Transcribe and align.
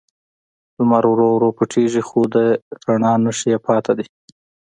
لمر 0.77 1.03
ورو 1.09 1.27
ورو 1.33 1.49
پټیږي، 1.57 2.01
خو 2.07 2.19
د 2.33 2.35
رڼا 2.87 3.13
نښې 3.23 3.47
یې 3.53 3.57
پاتې 3.65 3.91
وي. 3.97 4.05